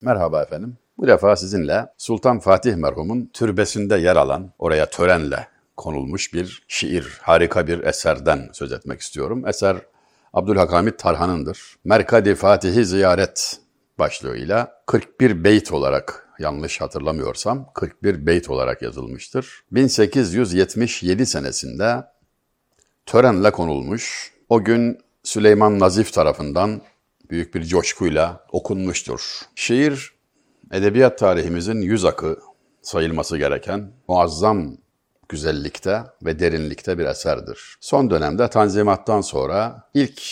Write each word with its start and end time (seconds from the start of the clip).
Merhaba 0.00 0.42
efendim. 0.42 0.76
Bu 0.98 1.06
defa 1.06 1.36
sizinle 1.36 1.86
Sultan 1.98 2.38
Fatih 2.38 2.74
merhumun 2.74 3.30
türbesinde 3.32 3.96
yer 3.96 4.16
alan, 4.16 4.52
oraya 4.58 4.90
törenle 4.90 5.48
konulmuş 5.76 6.34
bir 6.34 6.64
şiir, 6.68 7.18
harika 7.22 7.66
bir 7.66 7.84
eserden 7.84 8.48
söz 8.52 8.72
etmek 8.72 9.00
istiyorum. 9.00 9.48
Eser 9.48 9.76
Abdülhakamit 10.32 10.98
Tarhan'ındır. 10.98 11.76
Merkadi 11.84 12.34
Fatih'i 12.34 12.84
ziyaret 12.84 13.60
başlığıyla 13.98 14.82
41 14.86 15.44
beyt 15.44 15.72
olarak 15.72 16.28
yanlış 16.38 16.80
hatırlamıyorsam 16.80 17.70
41 17.74 18.26
beyt 18.26 18.50
olarak 18.50 18.82
yazılmıştır. 18.82 19.64
1877 19.72 21.26
senesinde 21.26 22.04
törenle 23.06 23.50
konulmuş. 23.50 24.32
O 24.48 24.64
gün 24.64 24.98
Süleyman 25.22 25.78
Nazif 25.78 26.12
tarafından 26.12 26.80
büyük 27.30 27.54
bir 27.54 27.64
coşkuyla 27.64 28.44
okunmuştur. 28.52 29.40
Şiir, 29.54 30.14
edebiyat 30.72 31.18
tarihimizin 31.18 31.80
yüz 31.80 32.04
akı 32.04 32.38
sayılması 32.82 33.38
gereken 33.38 33.92
muazzam 34.08 34.76
güzellikte 35.28 36.02
ve 36.22 36.38
derinlikte 36.38 36.98
bir 36.98 37.06
eserdir. 37.06 37.76
Son 37.80 38.10
dönemde 38.10 38.48
Tanzimat'tan 38.50 39.20
sonra 39.20 39.82
ilk 39.94 40.22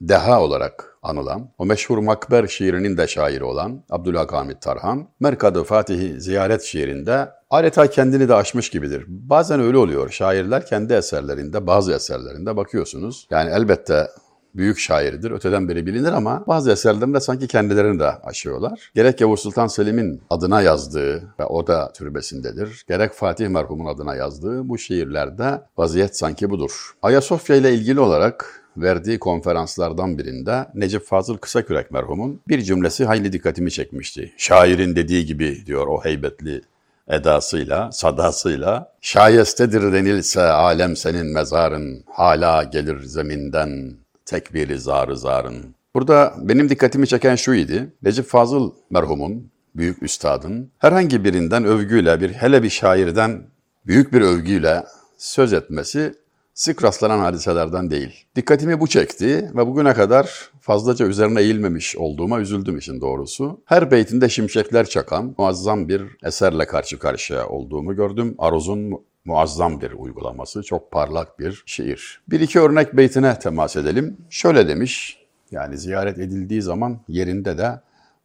deha 0.00 0.42
olarak 0.42 0.98
anılan, 1.02 1.50
o 1.58 1.66
meşhur 1.66 1.98
Makber 1.98 2.46
şiirinin 2.46 2.96
de 2.96 3.06
şairi 3.06 3.44
olan 3.44 3.84
Abdülhakamit 3.90 4.62
Tarhan, 4.62 5.08
Merkad-ı 5.20 5.64
Fatih'i 5.64 6.20
ziyaret 6.20 6.62
şiirinde 6.62 7.30
adeta 7.50 7.90
kendini 7.90 8.28
de 8.28 8.34
aşmış 8.34 8.70
gibidir. 8.70 9.04
Bazen 9.08 9.60
öyle 9.60 9.76
oluyor. 9.76 10.10
Şairler 10.10 10.66
kendi 10.66 10.92
eserlerinde, 10.92 11.66
bazı 11.66 11.92
eserlerinde 11.92 12.56
bakıyorsunuz. 12.56 13.26
Yani 13.30 13.50
elbette 13.50 14.08
büyük 14.54 14.78
şairdir. 14.78 15.30
Öteden 15.30 15.68
beri 15.68 15.86
bilinir 15.86 16.12
ama 16.12 16.44
bazı 16.46 16.72
eserlerinde 16.72 17.20
sanki 17.20 17.46
kendilerini 17.46 18.00
de 18.00 18.08
aşıyorlar. 18.08 18.90
Gerek 18.94 19.20
Yavuz 19.20 19.40
Sultan 19.40 19.66
Selim'in 19.66 20.22
adına 20.30 20.62
yazdığı 20.62 21.22
ve 21.40 21.44
o 21.44 21.66
da 21.66 21.92
türbesindedir. 21.92 22.84
Gerek 22.88 23.12
Fatih 23.12 23.48
merhumun 23.48 23.86
adına 23.86 24.14
yazdığı 24.14 24.68
bu 24.68 24.78
şiirlerde 24.78 25.62
vaziyet 25.76 26.16
sanki 26.16 26.50
budur. 26.50 26.94
Ayasofya 27.02 27.56
ile 27.56 27.74
ilgili 27.74 28.00
olarak 28.00 28.64
verdiği 28.76 29.18
konferanslardan 29.18 30.18
birinde 30.18 30.66
Necip 30.74 31.06
Fazıl 31.06 31.36
Kısakürek 31.36 31.90
merhumun 31.90 32.40
bir 32.48 32.62
cümlesi 32.62 33.04
hayli 33.04 33.32
dikkatimi 33.32 33.70
çekmişti. 33.70 34.32
Şairin 34.36 34.96
dediği 34.96 35.26
gibi 35.26 35.66
diyor 35.66 35.86
o 35.86 36.04
heybetli 36.04 36.62
edasıyla, 37.08 37.92
sadasıyla 37.92 38.92
şayestedir 39.00 39.92
denilse 39.92 40.42
alem 40.42 40.96
senin 40.96 41.26
mezarın 41.26 42.04
hala 42.06 42.62
gelir 42.62 43.00
zeminden 43.00 44.03
tekbiri 44.26 44.78
zarı 44.78 45.16
zarın. 45.16 45.74
Burada 45.94 46.34
benim 46.38 46.68
dikkatimi 46.68 47.06
çeken 47.06 47.34
şu 47.34 47.54
idi. 47.54 47.92
Necip 48.02 48.26
Fazıl 48.26 48.72
merhumun, 48.90 49.50
büyük 49.74 50.02
üstadın 50.02 50.70
herhangi 50.78 51.24
birinden 51.24 51.64
övgüyle, 51.64 52.20
bir 52.20 52.32
hele 52.32 52.62
bir 52.62 52.70
şairden 52.70 53.42
büyük 53.86 54.12
bir 54.12 54.20
övgüyle 54.20 54.84
söz 55.18 55.52
etmesi 55.52 56.14
sık 56.54 56.84
rastlanan 56.84 57.18
hadiselerden 57.18 57.90
değil. 57.90 58.24
Dikkatimi 58.36 58.80
bu 58.80 58.86
çekti 58.86 59.50
ve 59.54 59.66
bugüne 59.66 59.94
kadar 59.94 60.50
fazlaca 60.60 61.06
üzerine 61.06 61.40
eğilmemiş 61.40 61.96
olduğuma 61.96 62.40
üzüldüm 62.40 62.78
işin 62.78 63.00
doğrusu. 63.00 63.60
Her 63.64 63.90
beytinde 63.90 64.28
şimşekler 64.28 64.86
çakan 64.86 65.34
muazzam 65.38 65.88
bir 65.88 66.02
eserle 66.24 66.66
karşı 66.66 66.98
karşıya 66.98 67.48
olduğumu 67.48 67.96
gördüm. 67.96 68.34
Aruz'un 68.38 69.04
muazzam 69.24 69.80
bir 69.80 69.92
uygulaması, 69.92 70.62
çok 70.62 70.90
parlak 70.90 71.38
bir 71.38 71.62
şiir. 71.66 72.20
Bir 72.28 72.40
iki 72.40 72.60
örnek 72.60 72.96
beytine 72.96 73.38
temas 73.38 73.76
edelim. 73.76 74.16
Şöyle 74.30 74.68
demiş, 74.68 75.18
yani 75.50 75.78
ziyaret 75.78 76.18
edildiği 76.18 76.62
zaman 76.62 77.00
yerinde 77.08 77.58
de 77.58 77.80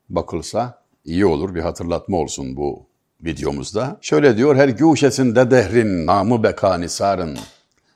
bakılsa 0.09 0.81
iyi 1.06 1.25
olur, 1.25 1.56
bir 1.56 1.61
hatırlatma 1.61 2.17
olsun 2.17 2.56
bu 2.56 2.86
videomuzda. 3.23 3.97
Şöyle 4.02 4.38
diyor, 4.38 4.56
her 4.56 4.69
güşesinde 4.69 5.52
dehrin, 5.52 6.06
namı 6.06 6.44
bekani 6.44 6.89
sarın, 6.89 7.38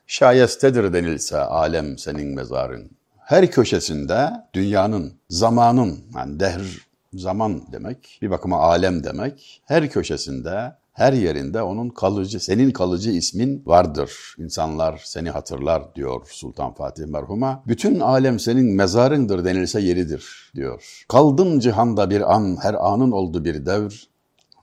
şayestedir 0.08 0.94
denilse 0.94 1.38
alem 1.38 1.98
senin 1.98 2.36
mezarın. 2.36 2.92
Her 3.18 3.52
köşesinde 3.52 4.30
dünyanın, 4.54 5.14
zamanın, 5.30 6.00
yani 6.16 6.40
dehr 6.40 6.88
zaman 7.14 7.62
demek, 7.72 8.20
bir 8.22 8.30
bakıma 8.30 8.60
alem 8.60 9.04
demek, 9.04 9.62
her 9.66 9.90
köşesinde 9.90 10.76
her 10.94 11.14
yerinde 11.14 11.62
onun 11.62 11.90
kalıcı, 11.90 12.40
senin 12.40 12.72
kalıcı 12.72 13.12
ismin 13.12 13.64
vardır. 13.66 14.36
İnsanlar 14.38 15.02
seni 15.06 15.30
hatırlar 15.30 15.96
diyor 15.96 16.28
Sultan 16.32 16.74
Fatih 16.74 17.06
merhuma. 17.06 17.64
Bütün 17.68 18.00
alem 18.00 18.40
senin 18.40 18.76
mezarındır 18.76 19.46
denilse 19.46 19.82
yeridir 19.82 20.52
diyor. 20.56 21.04
Kaldın 21.10 21.60
cihanda 21.60 22.10
bir 22.10 22.36
an, 22.36 22.58
her 22.62 22.74
anın 22.74 23.12
oldu 23.12 23.46
bir 23.46 23.66
devr. 23.66 24.08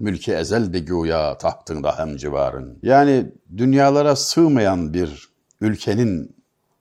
Mülki 0.01 0.33
ezel 0.33 0.73
de 0.73 0.79
güya 0.79 1.39
tahtında 1.39 1.99
hem 1.99 2.17
civarın. 2.17 2.79
Yani 2.83 3.33
dünyalara 3.57 4.17
sığmayan 4.17 4.95
bir 4.95 5.31
ülkenin 5.61 6.37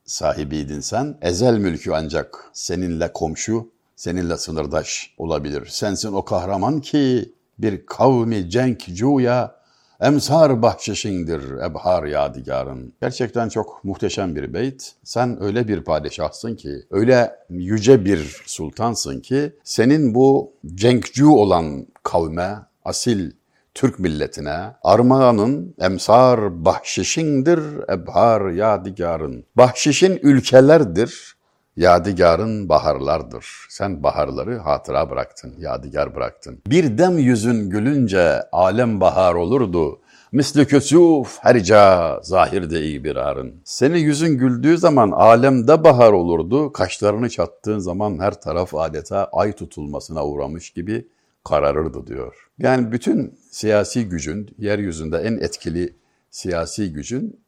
sahibiydin 0.06 0.80
sen. 0.80 1.18
Ezel 1.22 1.58
mülkü 1.58 1.92
ancak 1.92 2.50
seninle 2.54 3.14
komşu, 3.14 3.72
seninle 3.96 4.38
sınırdaş 4.38 5.14
olabilir. 5.18 5.66
Sensin 5.66 6.14
o 6.14 6.26
kahraman 6.26 6.82
ki 6.82 7.34
bir 7.60 7.86
kavmi 7.86 8.50
cenk 8.50 8.80
cuya 8.96 9.60
emsar 10.02 10.62
bahşişindir 10.62 11.42
ebhar 11.66 12.04
yadigarın. 12.04 12.94
Gerçekten 13.02 13.50
çok 13.50 13.84
muhteşem 13.84 14.36
bir 14.36 14.54
beyt. 14.54 14.92
Sen 15.04 15.44
öyle 15.44 15.68
bir 15.68 15.84
padişahsın 15.84 16.56
ki, 16.56 16.70
öyle 16.92 17.36
yüce 17.50 18.06
bir 18.06 18.42
sultansın 18.46 19.20
ki, 19.20 19.54
senin 19.64 20.16
bu 20.16 20.54
cenkcu 20.76 21.32
olan 21.32 21.88
kavme, 22.04 22.56
asil 22.86 23.32
Türk 23.74 24.00
milletine 24.00 24.76
armağanın 24.84 25.76
emsar 25.80 26.66
bahşişindir 26.66 27.60
ebhar 27.90 28.50
yadigarın. 28.50 29.46
Bahşişin 29.56 30.20
ülkelerdir, 30.24 31.34
Yadigarın 31.80 32.70
baharlardır. 32.70 33.46
Sen 33.70 34.04
baharları 34.04 34.58
hatıra 34.58 35.10
bıraktın, 35.10 35.54
yadigar 35.58 36.16
bıraktın. 36.16 36.62
Bir 36.68 36.98
dem 36.98 37.18
yüzün 37.18 37.70
gülünce 37.70 38.42
alem 38.52 39.02
bahar 39.02 39.36
olurdu. 39.36 40.00
Misli 40.32 40.68
küsuf 40.68 41.38
herca 41.42 42.20
zahirde 42.24 42.82
iyi 42.82 43.04
bir 43.04 43.16
arın. 43.16 43.62
Seni 43.64 44.00
yüzün 44.00 44.38
güldüğü 44.38 44.78
zaman 44.78 45.12
alemde 45.12 45.84
bahar 45.84 46.12
olurdu. 46.12 46.72
Kaşlarını 46.72 47.30
çattığın 47.30 47.80
zaman 47.80 48.20
her 48.20 48.42
taraf 48.42 48.76
adeta 48.76 49.30
ay 49.32 49.54
tutulmasına 49.54 50.26
uğramış 50.26 50.70
gibi 50.70 51.08
kararırdı 51.44 52.08
diyor. 52.08 52.50
Yani 52.58 52.92
bütün 52.92 53.40
siyasi 53.52 54.10
gücün, 54.10 54.56
yeryüzünde 54.58 55.18
en 55.18 55.38
etkili 55.38 55.96
siyasi 56.30 56.94
gücün 56.94 57.40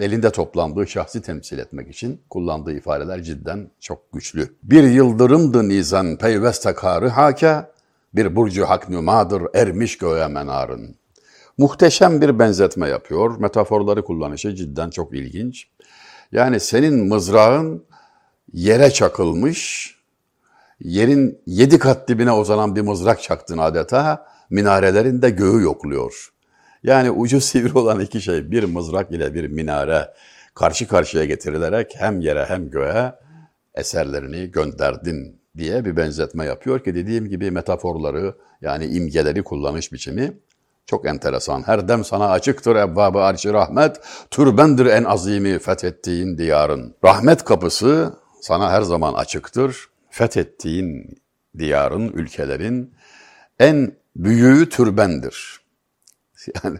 elinde 0.00 0.30
toplandığı 0.30 0.86
şahsi 0.86 1.22
temsil 1.22 1.58
etmek 1.58 1.90
için 1.90 2.20
kullandığı 2.30 2.72
ifadeler 2.72 3.22
cidden 3.22 3.70
çok 3.80 4.12
güçlü. 4.12 4.48
Bir 4.62 4.82
yıldırımdı 4.82 5.68
nizan 5.68 6.16
peyveste 6.16 6.74
karı 6.74 7.08
haka, 7.08 7.72
bir 8.14 8.36
burcu 8.36 8.64
hak 8.64 8.88
nümadır 8.88 9.42
ermiş 9.54 9.98
göğe 9.98 10.28
menarın. 10.28 10.96
Muhteşem 11.58 12.20
bir 12.20 12.38
benzetme 12.38 12.88
yapıyor. 12.88 13.38
Metaforları 13.38 14.04
kullanışı 14.04 14.54
cidden 14.54 14.90
çok 14.90 15.14
ilginç. 15.14 15.68
Yani 16.32 16.60
senin 16.60 17.08
mızrağın 17.08 17.84
yere 18.52 18.90
çakılmış, 18.90 19.90
yerin 20.80 21.40
yedi 21.46 21.78
kat 21.78 22.08
dibine 22.08 22.32
uzanan 22.32 22.76
bir 22.76 22.80
mızrak 22.80 23.22
çaktın 23.22 23.58
adeta, 23.58 24.26
minarelerin 24.50 25.22
de 25.22 25.30
göğü 25.30 25.62
yokluyor. 25.62 26.32
Yani 26.82 27.10
ucu 27.10 27.40
sivri 27.40 27.78
olan 27.78 28.00
iki 28.00 28.20
şey 28.20 28.50
bir 28.50 28.64
mızrak 28.64 29.10
ile 29.10 29.34
bir 29.34 29.48
minare 29.48 30.08
karşı 30.54 30.88
karşıya 30.88 31.24
getirilerek 31.24 31.94
hem 31.98 32.20
yere 32.20 32.44
hem 32.44 32.70
göğe 32.70 33.12
eserlerini 33.74 34.50
gönderdin 34.50 35.40
diye 35.56 35.84
bir 35.84 35.96
benzetme 35.96 36.44
yapıyor 36.44 36.84
ki 36.84 36.94
dediğim 36.94 37.28
gibi 37.28 37.50
metaforları 37.50 38.34
yani 38.60 38.86
imgeleri 38.86 39.42
kullanış 39.42 39.92
biçimi 39.92 40.32
çok 40.86 41.06
enteresan. 41.06 41.62
Her 41.66 41.88
dem 41.88 42.04
sana 42.04 42.30
açıktır 42.30 42.76
ebbabı 42.76 43.18
arşi 43.18 43.52
rahmet, 43.52 44.00
türbendir 44.30 44.86
en 44.86 45.04
azimi 45.04 45.58
fethettiğin 45.58 46.38
diyarın. 46.38 46.94
Rahmet 47.04 47.44
kapısı 47.44 48.14
sana 48.40 48.72
her 48.72 48.82
zaman 48.82 49.14
açıktır. 49.14 49.88
Fethettiğin 50.10 51.18
diyarın, 51.58 52.08
ülkelerin 52.08 52.94
en 53.58 53.92
büyüğü 54.16 54.68
türbendir. 54.68 55.60
Yani 56.64 56.78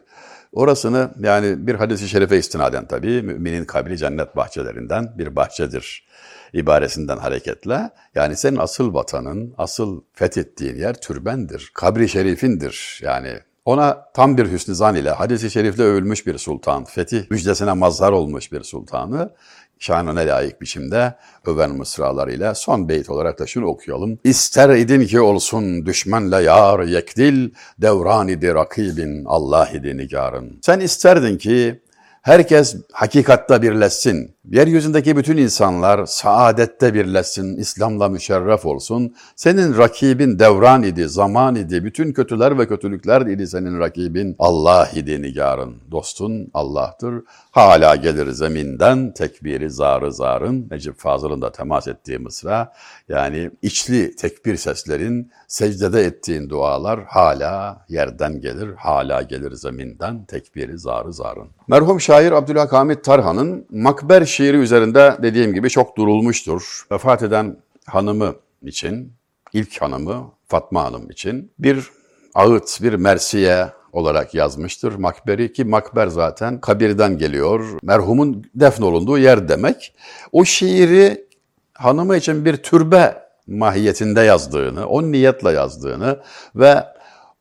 orasını 0.52 1.10
yani 1.20 1.66
bir 1.66 1.74
hadisi 1.74 2.08
şerife 2.08 2.38
istinaden 2.38 2.88
tabii 2.88 3.22
müminin 3.22 3.64
kabri 3.64 3.98
cennet 3.98 4.36
bahçelerinden 4.36 5.18
bir 5.18 5.36
bahçedir 5.36 6.08
ibaresinden 6.52 7.16
hareketle 7.18 7.90
yani 8.14 8.36
senin 8.36 8.56
asıl 8.56 8.94
vatanın, 8.94 9.54
asıl 9.58 10.02
fethettiğin 10.12 10.76
yer 10.76 11.00
türbendir, 11.00 11.70
kabri 11.74 12.08
şerifindir. 12.08 13.00
Yani 13.02 13.38
Ona 13.68 14.10
tam 14.14 14.36
bir 14.36 14.52
hüsnü 14.52 14.74
zan 14.74 14.94
ile 14.96 15.10
hadisi 15.10 15.50
şerifle 15.50 15.82
övülmüş 15.82 16.26
bir 16.26 16.38
sultan, 16.38 16.84
fetih 16.84 17.30
müjdesine 17.30 17.72
mazhar 17.72 18.12
olmuş 18.12 18.52
bir 18.52 18.62
sultanı 18.62 19.34
şanına 19.78 20.20
layık 20.20 20.60
biçimde 20.60 21.14
öven 21.46 21.70
mısralarıyla 21.70 22.54
son 22.54 22.88
beyt 22.88 23.10
olarak 23.10 23.38
da 23.38 23.46
şunu 23.46 23.66
okuyalım. 23.66 24.18
İster 24.24 24.76
idin 24.76 25.06
ki 25.06 25.20
olsun 25.20 25.86
düşmanla 25.86 26.40
yar 26.40 26.80
yekdil, 26.80 27.50
devran 27.78 28.28
idi 28.28 28.54
rakibin 28.54 29.24
Allah 29.24 29.68
idi 29.74 29.96
nigarın. 29.96 30.58
Sen 30.62 30.80
isterdin 30.80 31.38
ki 31.38 31.80
Herkes 32.28 32.76
hakikatta 32.92 33.62
birleşsin. 33.62 34.34
Yeryüzündeki 34.50 35.16
bütün 35.16 35.36
insanlar 35.36 36.06
saadette 36.06 36.94
birleşsin, 36.94 37.56
İslam'la 37.56 38.08
müşerref 38.08 38.66
olsun. 38.66 39.14
Senin 39.36 39.78
rakibin 39.78 40.38
devran 40.38 40.82
idi, 40.82 41.08
zaman 41.08 41.54
idi, 41.54 41.84
bütün 41.84 42.12
kötüler 42.12 42.58
ve 42.58 42.68
kötülükler 42.68 43.20
idi 43.20 43.46
senin 43.46 43.78
rakibin. 43.78 44.36
Allah 44.38 44.88
idi 44.94 45.22
nigarın, 45.22 45.76
dostun 45.90 46.50
Allah'tır. 46.54 47.14
Hala 47.58 47.96
gelir 47.96 48.30
zeminden 48.30 49.12
tekbiri 49.12 49.70
zarı 49.70 50.12
zarın. 50.12 50.68
Necip 50.70 50.98
Fazıl'ın 50.98 51.42
da 51.42 51.52
temas 51.52 51.88
ettiği 51.88 52.18
mısra. 52.18 52.72
Yani 53.08 53.50
içli 53.62 54.16
tekbir 54.16 54.56
seslerin, 54.56 55.32
secdede 55.48 56.02
ettiğin 56.02 56.48
dualar 56.48 57.04
hala 57.04 57.84
yerden 57.88 58.40
gelir, 58.40 58.74
hala 58.76 59.22
gelir 59.22 59.52
zeminden 59.52 60.24
tekbiri 60.24 60.78
zarı 60.78 61.12
zarın. 61.12 61.48
Merhum 61.68 62.00
şair 62.00 62.32
Abdülhak 62.32 62.72
Hamit 62.72 63.04
Tarhan'ın 63.04 63.66
Makber 63.70 64.24
şiiri 64.24 64.56
üzerinde 64.56 65.16
dediğim 65.22 65.54
gibi 65.54 65.70
çok 65.70 65.96
durulmuştur. 65.96 66.86
Vefat 66.92 67.22
eden 67.22 67.56
hanımı 67.86 68.34
için, 68.62 69.12
ilk 69.52 69.82
hanımı 69.82 70.30
Fatma 70.48 70.84
Hanım 70.84 71.10
için 71.10 71.52
bir 71.58 71.90
ağıt, 72.34 72.82
bir 72.82 72.94
mersiye 72.94 73.77
olarak 73.92 74.34
yazmıştır 74.34 74.94
Makber'i 74.94 75.52
ki 75.52 75.64
Makber 75.64 76.06
zaten 76.06 76.60
kabirden 76.60 77.18
geliyor. 77.18 77.64
Merhumun 77.82 78.44
defnolunduğu 78.54 79.18
yer 79.18 79.48
demek. 79.48 79.94
O 80.32 80.44
şiiri 80.44 81.28
hanımı 81.74 82.16
için 82.16 82.44
bir 82.44 82.56
türbe 82.56 83.28
mahiyetinde 83.46 84.20
yazdığını, 84.20 84.86
o 84.86 85.02
niyetle 85.02 85.50
yazdığını 85.50 86.20
ve 86.54 86.84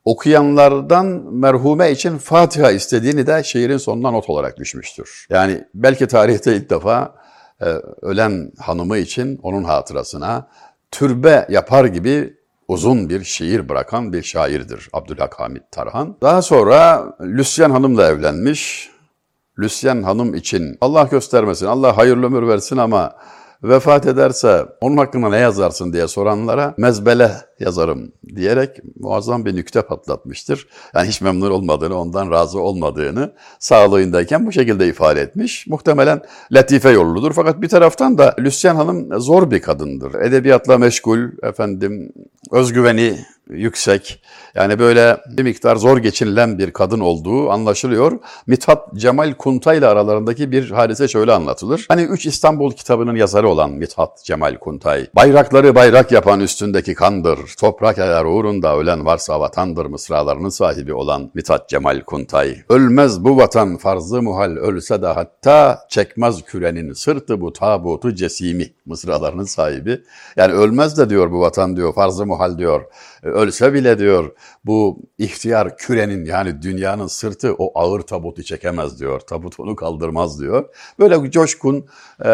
okuyanlardan 0.05 1.05
merhume 1.33 1.91
için 1.91 2.17
Fatiha 2.17 2.71
istediğini 2.71 3.27
de 3.27 3.43
şiirin 3.43 3.77
sonuna 3.77 4.11
not 4.11 4.29
olarak 4.29 4.57
düşmüştür. 4.57 5.27
Yani 5.29 5.63
belki 5.73 6.07
tarihte 6.07 6.55
ilk 6.55 6.69
defa 6.69 7.15
e, 7.61 7.65
ölen 8.01 8.51
hanımı 8.59 8.97
için 8.97 9.39
onun 9.43 9.63
hatırasına 9.63 10.47
türbe 10.91 11.47
yapar 11.49 11.85
gibi 11.85 12.36
uzun 12.67 13.09
bir 13.09 13.23
şiir 13.23 13.69
bırakan 13.69 14.13
bir 14.13 14.23
şairdir 14.23 14.89
Abdülhak 14.93 15.39
Hamit 15.39 15.63
Tarhan. 15.71 16.17
Daha 16.21 16.41
sonra 16.41 17.09
Lüsyen 17.21 17.69
Hanım'la 17.69 18.07
evlenmiş. 18.07 18.89
Lüsyen 19.59 20.03
Hanım 20.03 20.33
için 20.33 20.77
Allah 20.81 21.03
göstermesin, 21.03 21.65
Allah 21.65 21.97
hayırlı 21.97 22.25
ömür 22.25 22.47
versin 22.47 22.77
ama 22.77 23.15
vefat 23.63 24.05
ederse 24.05 24.65
onun 24.81 24.97
hakkında 24.97 25.29
ne 25.29 25.37
yazarsın 25.37 25.93
diye 25.93 26.07
soranlara 26.07 26.73
mezbele 26.77 27.31
yazarım 27.59 28.11
diyerek 28.35 28.79
muazzam 28.99 29.45
bir 29.45 29.55
nükte 29.55 29.81
patlatmıştır. 29.81 30.67
Yani 30.95 31.07
hiç 31.07 31.21
memnun 31.21 31.51
olmadığını, 31.51 31.99
ondan 31.99 32.31
razı 32.31 32.59
olmadığını 32.59 33.33
sağlığındayken 33.59 34.45
bu 34.45 34.51
şekilde 34.51 34.87
ifade 34.87 35.21
etmiş. 35.21 35.67
Muhtemelen 35.67 36.21
latife 36.51 36.89
yolludur. 36.89 37.33
Fakat 37.33 37.61
bir 37.61 37.69
taraftan 37.69 38.17
da 38.17 38.35
Lüsyen 38.39 38.75
Hanım 38.75 39.21
zor 39.21 39.51
bir 39.51 39.61
kadındır. 39.61 40.13
Edebiyatla 40.13 40.77
meşgul, 40.77 41.19
efendim 41.43 42.13
özgüveni 42.51 43.17
yüksek. 43.49 44.21
Yani 44.55 44.79
böyle 44.79 45.17
bir 45.27 45.43
miktar 45.43 45.75
zor 45.75 45.97
geçinilen 45.97 46.57
bir 46.59 46.71
kadın 46.71 46.99
olduğu 46.99 47.49
anlaşılıyor. 47.49 48.19
Mithat 48.47 48.95
Cemal 48.95 49.33
Kunta 49.33 49.73
ile 49.73 49.87
aralarındaki 49.87 50.51
bir 50.51 50.71
hadise 50.71 51.07
şöyle 51.07 51.31
anlatılır. 51.31 51.85
Hani 51.89 52.01
Üç 52.01 52.25
İstanbul 52.25 52.71
kitabının 52.71 53.15
yazarı 53.15 53.49
olan 53.49 53.71
Mithat 53.71 54.23
Cemal 54.23 54.55
Kuntay, 54.55 55.07
bayrakları 55.15 55.75
bayrak 55.75 56.11
yapan 56.11 56.39
üstündeki 56.39 56.93
kandır, 56.93 57.39
toprak 57.59 57.97
eğer 57.97 58.25
uğrunda 58.25 58.77
ölen 58.77 59.05
varsa 59.05 59.39
vatandır 59.39 59.85
mısralarının 59.85 60.49
sahibi 60.49 60.93
olan 60.93 61.31
Mithat 61.33 61.69
Cemal 61.69 62.01
Kuntay. 62.01 62.57
Ölmez 62.69 63.23
bu 63.23 63.37
vatan 63.37 63.77
farzı 63.77 64.21
muhal 64.21 64.51
ölse 64.51 65.01
de 65.01 65.07
hatta 65.07 65.79
çekmez 65.89 66.41
kürenin 66.41 66.93
sırtı 66.93 67.41
bu 67.41 67.53
tabutu 67.53 68.15
cesimi 68.15 68.73
mısralarının 68.85 69.43
sahibi. 69.43 70.01
Yani 70.35 70.53
ölmez 70.53 70.97
de 70.97 71.09
diyor 71.09 71.31
bu 71.31 71.41
vatan 71.41 71.75
diyor 71.75 71.93
farzı 71.93 72.25
muhal 72.25 72.57
diyor. 72.57 72.81
Ölse 73.37 73.73
bile 73.73 73.99
diyor 73.99 74.31
bu 74.65 74.99
ihtiyar 75.17 75.77
kürenin 75.77 76.25
yani 76.25 76.61
dünyanın 76.61 77.07
sırtı 77.07 77.55
o 77.57 77.79
ağır 77.79 78.01
tabutu 78.01 78.43
çekemez 78.43 78.99
diyor. 78.99 79.19
Tabut 79.19 79.59
onu 79.59 79.75
kaldırmaz 79.75 80.41
diyor. 80.41 80.65
Böyle 80.99 81.31
coşkun 81.31 81.85
e, 82.25 82.29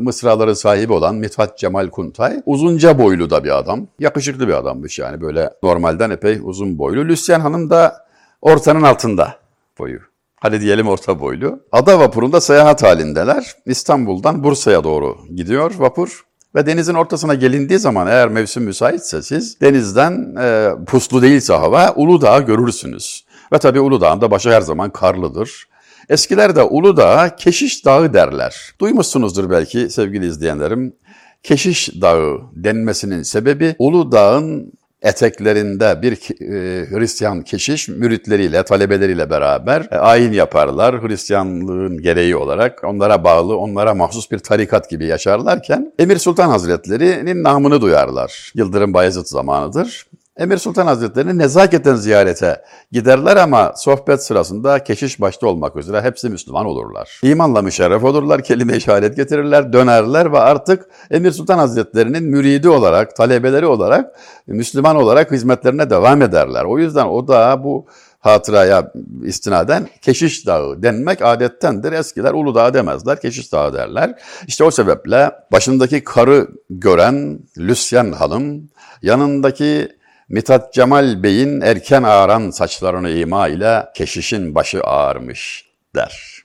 mısraları 0.00 0.56
sahibi 0.56 0.92
olan 0.92 1.14
Mithat 1.14 1.58
Cemal 1.58 1.88
Kuntay 1.88 2.42
uzunca 2.46 2.98
boylu 2.98 3.30
da 3.30 3.44
bir 3.44 3.58
adam. 3.58 3.86
Yakışıklı 3.98 4.48
bir 4.48 4.52
adammış 4.52 4.98
yani 4.98 5.20
böyle 5.20 5.50
normalden 5.62 6.10
epey 6.10 6.40
uzun 6.42 6.78
boylu. 6.78 7.04
Lüsyen 7.04 7.40
Hanım 7.40 7.70
da 7.70 8.06
ortanın 8.40 8.82
altında 8.82 9.34
boyu. 9.78 9.98
Hadi 10.40 10.60
diyelim 10.60 10.88
orta 10.88 11.20
boylu. 11.20 11.60
Ada 11.72 11.98
vapurunda 11.98 12.40
seyahat 12.40 12.82
halindeler. 12.82 13.56
İstanbul'dan 13.66 14.44
Bursa'ya 14.44 14.84
doğru 14.84 15.18
gidiyor 15.34 15.74
vapur. 15.78 16.31
Ve 16.54 16.66
denizin 16.66 16.94
ortasına 16.94 17.34
gelindiği 17.34 17.78
zaman 17.78 18.06
eğer 18.06 18.28
mevsim 18.28 18.62
müsaitse 18.62 19.22
siz 19.22 19.60
denizden 19.60 20.36
e, 20.40 20.70
puslu 20.86 21.22
değilse 21.22 21.54
hava 21.54 21.92
Uludağ'ı 21.94 22.42
görürsünüz. 22.42 23.24
Ve 23.52 23.58
tabi 23.58 23.80
Uludağ'ın 23.80 24.20
da 24.20 24.30
başı 24.30 24.50
her 24.50 24.60
zaman 24.60 24.90
karlıdır. 24.90 25.68
Eskilerde 26.08 26.62
Uludağ'a 26.62 27.36
Keşiş 27.36 27.84
Dağı 27.84 28.14
derler. 28.14 28.74
Duymuşsunuzdur 28.80 29.50
belki 29.50 29.90
sevgili 29.90 30.26
izleyenlerim. 30.26 30.94
Keşiş 31.42 32.00
Dağı 32.00 32.40
denmesinin 32.52 33.22
sebebi 33.22 33.76
Uludağ'ın 33.78 34.72
eteklerinde 35.02 36.02
bir 36.02 36.12
e, 36.12 36.86
Hristiyan 36.90 37.42
keşiş 37.42 37.88
müritleriyle, 37.88 38.62
talebeleriyle 38.62 39.30
beraber 39.30 39.88
e, 39.90 39.96
ayin 39.96 40.32
yaparlar. 40.32 41.02
Hristiyanlığın 41.02 42.02
gereği 42.02 42.36
olarak 42.36 42.84
onlara 42.84 43.24
bağlı, 43.24 43.56
onlara 43.56 43.94
mahsus 43.94 44.30
bir 44.30 44.38
tarikat 44.38 44.90
gibi 44.90 45.06
yaşarlarken 45.06 45.92
Emir 45.98 46.18
Sultan 46.18 46.48
Hazretleri'nin 46.48 47.42
namını 47.42 47.80
duyarlar. 47.80 48.52
Yıldırım 48.54 48.94
Bayezid 48.94 49.26
zamanıdır. 49.26 50.06
Emir 50.42 50.58
Sultan 50.58 50.86
Hazretleri 50.86 51.38
nezaketen 51.38 51.94
ziyarete 51.94 52.62
giderler 52.92 53.36
ama 53.36 53.72
sohbet 53.76 54.22
sırasında 54.22 54.84
keşiş 54.84 55.20
başta 55.20 55.46
olmak 55.46 55.76
üzere 55.76 56.02
hepsi 56.02 56.28
Müslüman 56.28 56.66
olurlar. 56.66 57.20
İmanla 57.22 57.62
müşerref 57.62 58.04
olurlar, 58.04 58.42
kelime-i 58.42 58.80
şehadet 58.80 59.16
getirirler, 59.16 59.72
dönerler 59.72 60.32
ve 60.32 60.38
artık 60.38 60.86
Emir 61.10 61.32
Sultan 61.32 61.58
Hazretleri'nin 61.58 62.24
müridi 62.24 62.68
olarak, 62.68 63.16
talebeleri 63.16 63.66
olarak, 63.66 64.16
Müslüman 64.46 64.96
olarak 64.96 65.30
hizmetlerine 65.30 65.90
devam 65.90 66.22
ederler. 66.22 66.64
O 66.64 66.78
yüzden 66.78 67.06
o 67.06 67.28
da 67.28 67.64
bu 67.64 67.86
hatıraya 68.20 68.92
istinaden 69.24 69.88
Keşiş 70.00 70.46
Dağı 70.46 70.82
denmek 70.82 71.22
adettendir. 71.22 71.92
Eskiler 71.92 72.32
Uludağ 72.32 72.74
demezler, 72.74 73.20
Keşiş 73.20 73.52
Dağı 73.52 73.74
derler. 73.74 74.14
İşte 74.46 74.64
o 74.64 74.70
sebeple 74.70 75.30
başındaki 75.52 76.04
karı 76.04 76.48
gören 76.70 77.38
Lüsyen 77.58 78.12
Hanım, 78.12 78.70
yanındaki 79.02 80.01
Mithat 80.32 80.72
Cemal 80.72 81.22
Bey'in 81.22 81.60
erken 81.60 82.02
ağaran 82.02 82.50
saçlarını 82.50 83.10
ima 83.10 83.48
ile 83.48 83.86
keşişin 83.94 84.54
başı 84.54 84.80
ağarmış 84.80 85.66
der. 85.94 86.42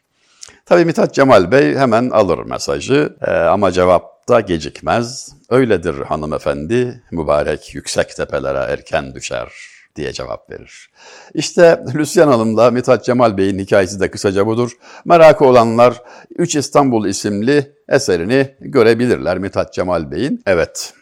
Tabi 0.65 0.85
Mithat 0.85 1.13
Cemal 1.13 1.51
Bey 1.51 1.75
hemen 1.75 2.09
alır 2.09 2.39
mesajı 2.39 3.15
ee, 3.21 3.31
ama 3.31 3.71
cevap 3.71 4.29
da 4.29 4.39
gecikmez. 4.39 5.33
Öyledir 5.49 5.95
hanımefendi, 6.01 7.03
mübarek 7.11 7.75
yüksek 7.75 8.15
tepelere 8.15 8.71
erken 8.73 9.15
düşer 9.15 9.49
diye 9.95 10.13
cevap 10.13 10.49
verir. 10.49 10.89
İşte 11.33 11.83
Lüsyan 11.95 12.27
Hanım'la 12.27 12.71
Mithat 12.71 13.05
Cemal 13.05 13.37
Bey'in 13.37 13.59
hikayesi 13.59 13.99
de 13.99 14.11
kısaca 14.11 14.45
budur. 14.47 14.71
Merakı 15.05 15.45
olanlar 15.45 16.01
Üç 16.37 16.55
İstanbul 16.55 17.05
isimli 17.05 17.71
eserini 17.89 18.55
görebilirler 18.59 19.37
Mithat 19.37 19.73
Cemal 19.73 20.11
Bey'in. 20.11 20.41
Evet, 20.45 20.93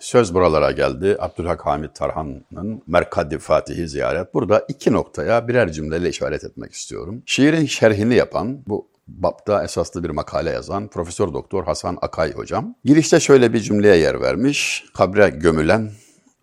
Söz 0.00 0.34
buralara 0.34 0.72
geldi. 0.72 1.16
Abdülhak 1.18 1.66
Hamit 1.66 1.94
Tarhan'ın 1.94 2.82
Merkadi 2.86 3.38
Fatih'i 3.38 3.88
ziyaret. 3.88 4.34
Burada 4.34 4.64
iki 4.68 4.92
noktaya 4.92 5.48
birer 5.48 5.72
cümleyle 5.72 6.08
işaret 6.08 6.44
etmek 6.44 6.72
istiyorum. 6.72 7.22
Şiirin 7.26 7.66
şerhini 7.66 8.14
yapan, 8.14 8.62
bu 8.66 8.88
BAP'ta 9.08 9.64
esaslı 9.64 10.04
bir 10.04 10.10
makale 10.10 10.50
yazan 10.50 10.88
Profesör 10.88 11.32
Doktor 11.32 11.64
Hasan 11.64 11.98
Akay 12.02 12.32
hocam. 12.32 12.74
Girişte 12.84 13.20
şöyle 13.20 13.52
bir 13.52 13.60
cümleye 13.60 13.96
yer 13.96 14.20
vermiş. 14.20 14.84
Kabre 14.94 15.28
gömülen 15.28 15.90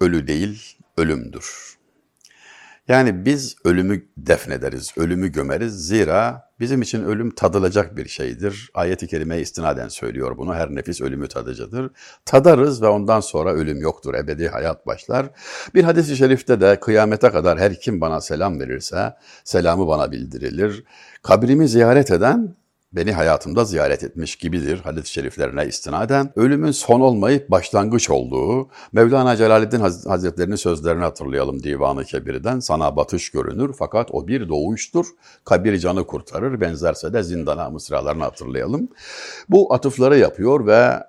ölü 0.02 0.28
değil, 0.28 0.78
ölümdür. 0.98 1.77
Yani 2.88 3.26
biz 3.26 3.56
ölümü 3.66 4.06
defnederiz, 4.18 4.94
ölümü 4.98 5.32
gömeriz. 5.32 5.88
Zira 5.88 6.50
bizim 6.60 6.82
için 6.82 7.04
ölüm 7.04 7.36
tadılacak 7.36 7.98
bir 7.98 8.08
şeydir. 8.08 8.70
Ayet-i 8.74 9.08
Kerime 9.08 9.40
istinaden 9.40 9.88
söylüyor 9.88 10.38
bunu. 10.38 10.56
Her 10.56 10.76
nefis 10.76 11.02
ölümü 11.02 11.28
tadıcıdır. 11.28 11.92
Tadarız 12.26 12.82
ve 12.82 12.88
ondan 12.88 13.20
sonra 13.20 13.54
ölüm 13.54 13.82
yoktur. 13.82 14.14
Ebedi 14.14 14.48
hayat 14.48 14.88
başlar. 14.88 15.30
Bir 15.76 15.84
hadis-i 15.84 16.18
şerifte 16.18 16.62
de 16.62 16.80
kıyamete 16.80 17.30
kadar 17.32 17.60
her 17.60 17.80
kim 17.80 18.02
bana 18.02 18.22
selam 18.22 18.60
verirse 18.60 19.16
selamı 19.44 19.88
bana 19.88 20.12
bildirilir. 20.12 20.84
Kabrimi 21.24 21.68
ziyaret 21.68 22.12
eden 22.12 22.56
beni 22.92 23.12
hayatımda 23.12 23.66
ziyaret 23.66 24.04
etmiş 24.04 24.36
gibidir 24.36 24.80
hadis-i 24.80 25.12
şeriflerine 25.12 25.66
istinaden. 25.66 26.32
Ölümün 26.36 26.72
son 26.72 27.00
olmayıp 27.00 27.52
başlangıç 27.52 28.10
olduğu, 28.10 28.70
Mevlana 28.92 29.36
Celaleddin 29.36 29.80
Haz- 29.80 30.06
Hazretleri'nin 30.06 30.56
sözlerini 30.56 31.04
hatırlayalım 31.04 31.64
Divanı 31.64 32.06
Kebir'den. 32.06 32.60
Sana 32.60 32.96
batış 32.96 33.30
görünür 33.32 33.76
fakat 33.80 34.10
o 34.12 34.28
bir 34.28 34.50
doğuştur, 34.50 35.06
kabir 35.46 35.78
canı 35.78 36.08
kurtarır, 36.08 36.62
benzerse 36.62 37.14
de 37.14 37.24
zindana 37.24 37.70
mısralarını 37.70 38.24
hatırlayalım. 38.24 38.90
Bu 39.50 39.74
atıfları 39.74 40.18
yapıyor 40.18 40.68
ve 40.68 41.04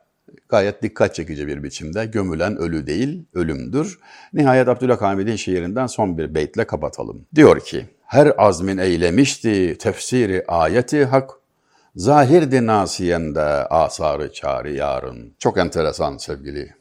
gayet 0.49 0.83
dikkat 0.83 1.15
çekici 1.15 1.47
bir 1.47 1.63
biçimde 1.63 2.07
gömülen 2.07 2.57
ölü 2.57 2.87
değil, 2.87 3.25
ölümdür. 3.35 3.99
Nihayet 4.33 4.69
Abdülhamid'in 4.69 5.37
şiirinden 5.37 5.87
son 5.87 6.19
bir 6.19 6.35
beytle 6.35 6.67
kapatalım. 6.67 7.27
Diyor 7.35 7.61
ki, 7.61 7.87
her 8.05 8.33
azmin 8.39 8.79
eylemişti 8.79 9.77
tefsiri 9.79 10.45
ayeti 10.49 11.05
hak, 11.05 11.31
Zahirdi 11.99 12.67
nasiyende 12.67 13.43
asarı 13.71 14.33
çağrı 14.33 14.73
yarın. 14.73 15.35
Çok 15.39 15.59
enteresan 15.59 16.17
sevgili 16.17 16.75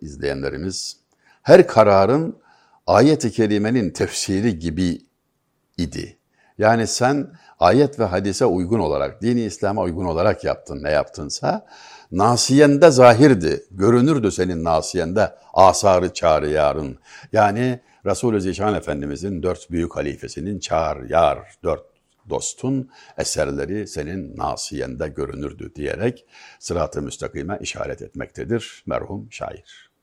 izleyenlerimiz. 0.00 0.96
Her 1.42 1.66
kararın 1.66 2.38
ayet-i 2.86 3.32
kerimenin 3.32 3.90
tefsiri 3.90 4.58
gibi 4.58 4.98
idi. 5.78 6.18
Yani 6.58 6.86
sen 6.86 7.30
ayet 7.60 8.00
ve 8.00 8.04
hadise 8.04 8.44
uygun 8.44 8.78
olarak, 8.78 9.22
dini 9.22 9.40
İslam'a 9.40 9.82
uygun 9.82 10.04
olarak 10.04 10.44
yaptın 10.44 10.82
ne 10.82 10.90
yaptınsa, 10.90 11.66
nasiyende 12.12 12.90
zahirdi, 12.90 13.64
görünürdü 13.70 14.30
senin 14.30 14.64
nasiyende 14.64 15.34
asarı 15.54 16.14
çağrı 16.14 16.50
yarın. 16.50 16.98
Yani 17.32 17.80
Resulü 18.06 18.40
Zişan 18.40 18.74
Efendimizin 18.74 19.42
dört 19.42 19.70
büyük 19.70 19.96
halifesinin 19.96 20.58
çağır 20.58 21.10
yar, 21.10 21.38
dört 21.64 21.95
dostun 22.30 22.90
eserleri 23.18 23.86
senin 23.88 24.36
nasiyende 24.36 25.08
görünürdü 25.08 25.74
diyerek 25.74 26.26
sırat-ı 26.58 27.02
müstakime 27.02 27.58
işaret 27.60 28.02
etmektedir 28.02 28.82
merhum 28.86 29.28
şair. 29.32 29.95